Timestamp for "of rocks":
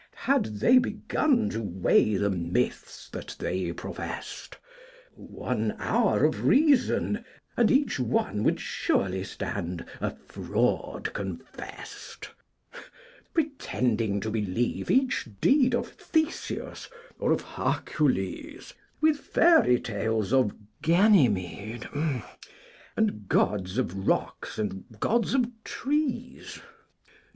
23.77-24.57